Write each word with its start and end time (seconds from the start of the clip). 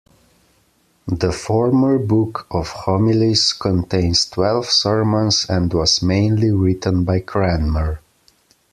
The 1.09 1.31
'Former 1.31 1.99
Book' 1.99 2.47
of 2.49 2.69
homilies 2.69 3.53
contains 3.53 4.25
twelve 4.25 4.65
sermons 4.65 5.45
and 5.47 5.71
was 5.71 6.01
mainly 6.01 6.49
written 6.49 7.03
by 7.03 7.19
Cranmer. 7.19 7.99